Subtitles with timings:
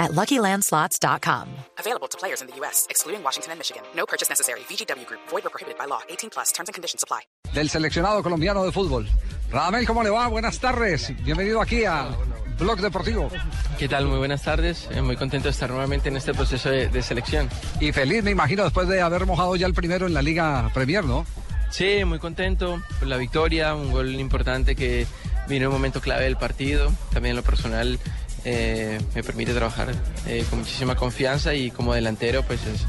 [0.00, 1.46] at LuckyLandSlots.com.
[1.78, 3.82] Available to players in the U.S., excluding Washington and Michigan.
[3.94, 4.60] No purchase necessary.
[4.68, 5.20] VGW Group.
[5.28, 6.00] Void or prohibited by law.
[6.08, 6.50] 18 plus.
[6.52, 7.20] Terms and conditions apply.
[7.54, 9.06] Del seleccionado colombiano de fútbol.
[9.50, 10.26] Radamel, ¿cómo le va?
[10.28, 11.12] Buenas tardes.
[11.22, 12.08] Bienvenido aquí a
[12.58, 13.28] Blog Deportivo.
[13.78, 14.06] ¿Qué tal?
[14.06, 14.88] Muy buenas tardes.
[14.90, 17.48] Eh, muy contento de estar nuevamente en este proceso de, de selección.
[17.80, 21.04] Y feliz, me imagino, después de haber mojado ya el primero en la Liga Premier,
[21.04, 21.26] ¿no?
[21.70, 25.06] Sí, muy contento por la victoria, un gol importante que
[25.48, 26.90] vino en un momento clave del partido.
[27.12, 27.98] También en lo personal
[28.44, 29.92] eh, me permite trabajar
[30.26, 32.86] eh, con muchísima confianza y como delantero pues es,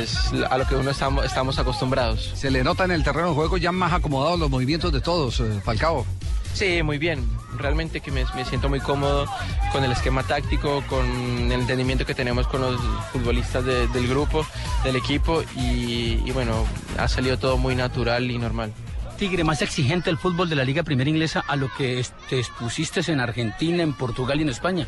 [0.00, 2.32] es a lo que uno estamos, estamos acostumbrados.
[2.34, 5.40] Se le nota en el terreno de juego ya más acomodados los movimientos de todos,
[5.40, 6.06] eh, Falcao.
[6.54, 7.28] Sí, muy bien.
[7.56, 9.26] Realmente que me, me, siento muy cómodo
[9.72, 12.80] con el esquema táctico, con el entendimiento que tenemos con los
[13.12, 14.46] futbolistas de, del grupo,
[14.84, 16.64] del equipo y, y bueno,
[16.96, 18.72] ha salido todo muy natural y normal.
[19.16, 23.00] Tigre, más exigente el fútbol de la Liga Primera Inglesa a lo que te expusiste
[23.10, 24.86] en Argentina, en Portugal y en España.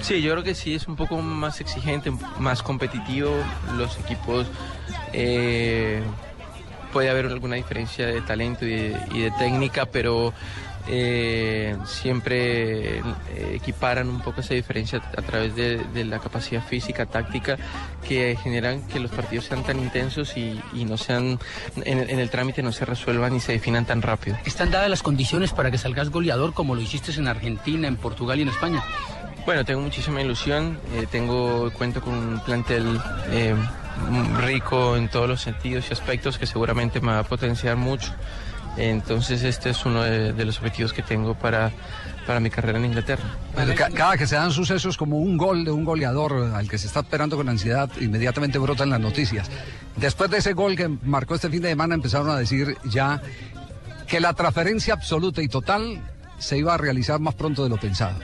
[0.00, 3.30] Sí, yo creo que sí, es un poco más exigente, más competitivo.
[3.76, 4.46] Los equipos
[5.12, 6.02] eh,
[6.92, 10.32] puede haber alguna diferencia de talento y de, y de técnica, pero
[10.88, 13.02] eh, siempre
[13.52, 17.56] equiparan un poco esa diferencia a través de, de, la capacidad física, táctica,
[18.06, 21.38] que generan que los partidos sean tan intensos y, y no sean,
[21.76, 24.36] en, en, el trámite no se resuelvan y se definan tan rápido.
[24.44, 28.38] ¿Están dadas las condiciones para que salgas goleador como lo hiciste en Argentina, en Portugal
[28.38, 28.82] y en España?
[29.44, 32.98] Bueno, tengo muchísima ilusión, eh, tengo, cuento con un plantel
[33.30, 33.54] eh,
[34.38, 38.14] rico en todos los sentidos y aspectos que seguramente me va a potenciar mucho.
[38.76, 41.70] Entonces este es uno de, los objetivos que tengo para,
[42.26, 43.24] para mi carrera en Inglaterra.
[43.54, 46.86] Bueno, cada que se dan sucesos como un gol de un goleador al que se
[46.86, 49.50] está esperando con ansiedad, inmediatamente brotan las noticias.
[49.96, 53.22] Después de ese gol que marcó este fin de semana empezaron a decir ya
[54.08, 56.02] que la transferencia absoluta y total
[56.38, 58.18] se iba a realizar más pronto de lo pensado.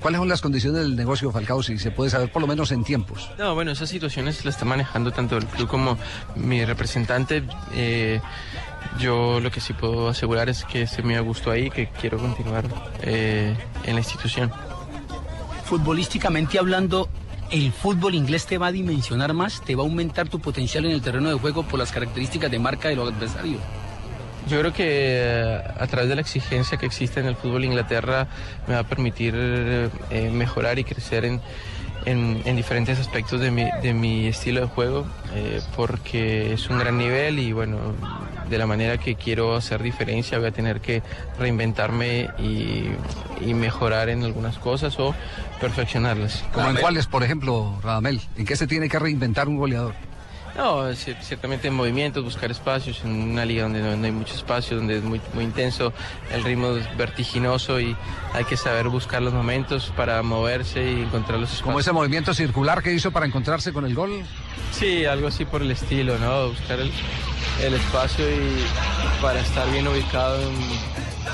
[0.00, 2.84] ¿Cuáles son las condiciones del negocio Falcao, si se puede saber por lo menos en
[2.84, 3.30] tiempos?
[3.36, 5.98] No, bueno, esas situaciones las está manejando tanto el club como
[6.36, 7.42] mi representante.
[7.74, 8.20] Eh,
[9.00, 12.18] yo lo que sí puedo asegurar es que se me ha gustado ahí, que quiero
[12.18, 12.64] continuar
[13.02, 14.52] eh, en la institución.
[15.64, 17.08] Futbolísticamente hablando,
[17.50, 19.62] ¿el fútbol inglés te va a dimensionar más?
[19.64, 22.58] ¿Te va a aumentar tu potencial en el terreno de juego por las características de
[22.60, 23.60] marca de los adversarios?
[24.48, 28.26] Yo creo que a través de la exigencia que existe en el fútbol Inglaterra
[28.66, 31.40] me va a permitir eh, mejorar y crecer en,
[32.06, 36.78] en, en, diferentes aspectos de mi, de mi estilo de juego, eh, porque es un
[36.78, 37.78] gran nivel y bueno,
[38.48, 41.02] de la manera que quiero hacer diferencia voy a tener que
[41.38, 42.86] reinventarme y,
[43.40, 45.14] y mejorar en algunas cosas o
[45.60, 46.42] perfeccionarlas.
[46.54, 48.20] ¿Como en cuáles, por ejemplo, Radamel?
[48.38, 49.94] ¿En qué se tiene que reinventar un goleador?
[50.58, 54.98] No, ciertamente en movimientos, buscar espacios, en una liga donde no, hay mucho espacio, donde
[54.98, 55.92] es muy, muy intenso,
[56.32, 57.96] el ritmo es vertiginoso y
[58.34, 61.62] hay que saber buscar los momentos para moverse y encontrar los espacios.
[61.62, 64.24] ¿Como ese movimiento circular que hizo para encontrarse con el gol?
[64.72, 66.48] Sí, algo así por el estilo, ¿no?
[66.48, 66.90] Buscar el,
[67.62, 68.64] el espacio y
[69.20, 70.54] para estar bien ubicado en,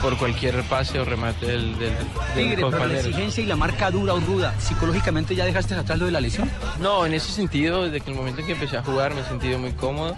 [0.03, 3.91] por cualquier pase o remate del, del, del Tigre, pero la exigencia y la marca
[3.91, 6.51] dura o ruda, ¿psicológicamente ya dejaste atrás lo de la lesión?
[6.81, 9.25] No, en ese sentido, desde que el momento en que empecé a jugar me he
[9.25, 10.17] sentido muy cómodo.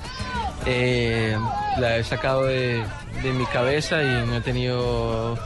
[0.64, 1.36] Eh,
[1.78, 2.82] la he sacado de,
[3.22, 5.38] de, mi cabeza y no he tenido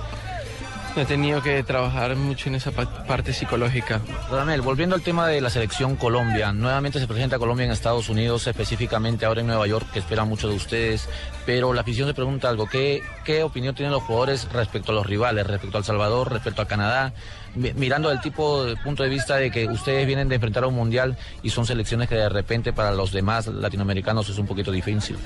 [0.97, 4.01] he tenido que trabajar mucho en esa parte psicológica.
[4.31, 8.47] Radamel, volviendo al tema de la selección Colombia, nuevamente se presenta Colombia en Estados Unidos,
[8.47, 11.09] específicamente ahora en Nueva York, que esperan mucho de ustedes,
[11.47, 15.06] pero la afición se pregunta algo, ¿qué, qué opinión tienen los jugadores respecto a los
[15.06, 17.12] rivales, respecto a El Salvador, respecto a Canadá?
[17.55, 20.75] Mirando el tipo de punto de vista de que ustedes vienen de enfrentar a un
[20.75, 25.17] mundial y son selecciones que de repente para los demás latinoamericanos es un poquito difícil.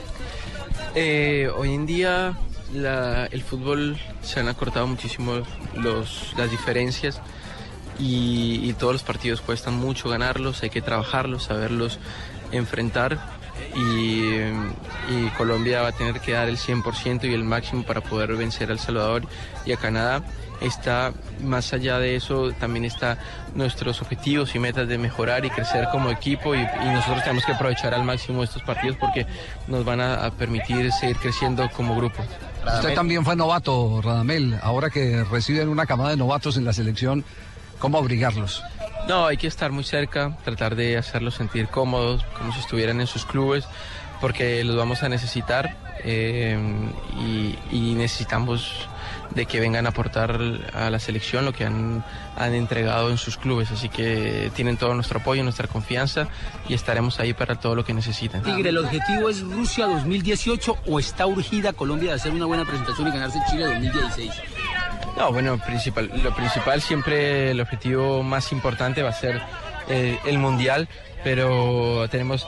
[0.95, 2.35] Eh, hoy en día
[2.75, 5.43] la, el fútbol se han acortado muchísimo
[5.75, 7.21] los, las diferencias
[7.98, 11.98] y, todos los partidos cuestan mucho ganarlos, hay que trabajarlos, saberlos
[12.53, 13.19] enfrentar
[13.77, 18.71] y, Colombia va a tener que dar el 100% y el máximo para poder vencer
[18.71, 19.22] a El Salvador
[19.65, 20.25] y a Canadá.
[20.60, 21.13] Está
[21.43, 23.19] más allá de eso, también está
[23.54, 27.95] nuestros objetivos y metas de mejorar y crecer como equipo y, nosotros tenemos que aprovechar
[27.95, 29.27] al máximo estos partidos porque
[29.66, 32.22] nos van a permitir seguir creciendo como grupo.
[32.66, 34.59] Usted también fue novato, Radamel.
[34.63, 37.25] Ahora que reciben una camada de novatos en la selección,
[37.78, 38.63] ¿cómo abrigarlos?
[39.09, 43.07] No, hay que estar muy cerca, tratar de hacerlos sentir cómodos, como si estuvieran en
[43.07, 43.65] sus clubes,
[44.21, 45.77] porque los vamos a necesitar.
[46.03, 46.59] eh,
[47.19, 48.89] y, y necesitamos
[49.30, 50.41] de que vengan a aportar
[50.74, 52.04] a la selección lo que han,
[52.36, 53.71] han entregado en sus clubes.
[53.71, 56.28] Así que tienen todo nuestro apoyo, nuestra confianza
[56.68, 58.42] y estaremos ahí para todo lo que necesiten.
[58.42, 63.09] Tigre, ¿el objetivo es Rusia 2018 o está urgida Colombia de hacer una buena presentación
[63.09, 64.32] y ganarse Chile 2016?
[65.16, 69.41] No, bueno, principal, lo principal siempre, el objetivo más importante va a ser
[69.88, 70.88] eh, el Mundial,
[71.22, 72.47] pero tenemos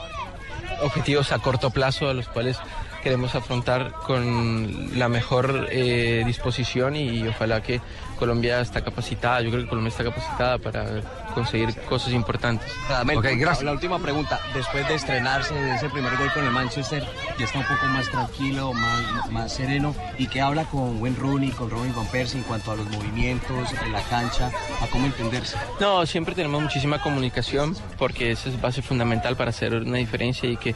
[0.81, 2.57] objetivos a corto plazo a los cuales
[3.03, 7.81] queremos afrontar con la mejor eh, disposición y ojalá que
[8.17, 11.01] Colombia está capacitada, yo creo que Colombia está capacitada para
[11.33, 12.71] conseguir cosas importantes.
[13.15, 13.63] Ok, gracias.
[13.63, 17.05] La última pregunta, después de estrenarse de ese primer gol con el Manchester,
[17.37, 21.51] ya está un poco más tranquilo, más, más sereno y que habla con Wayne Rooney,
[21.51, 24.51] con Robin Van Persie en cuanto a los movimientos en la cancha,
[24.81, 25.57] a cómo entenderse.
[25.79, 30.57] No, siempre tenemos muchísima comunicación porque esa es base fundamental para hacer una diferencia y
[30.57, 30.73] que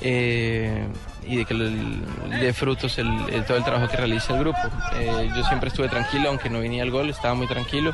[0.00, 0.86] eh,
[1.26, 4.58] y de que dé frutos el, todo el trabajo que realiza el grupo.
[4.94, 7.92] Eh, yo siempre estuve tranquilo, aunque no venía el gol, estaba muy tranquilo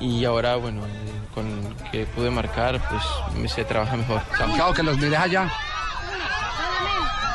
[0.00, 0.90] y ahora, bueno, eh,
[1.34, 4.22] con que pude marcar, pues se trabaja mejor.
[4.56, 5.50] Chao, que los mires allá.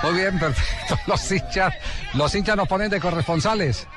[0.04, 1.00] Muy bien, perfecto.
[1.08, 1.74] Los hinchas,
[2.14, 3.88] los hinchas nos ponen de corresponsales.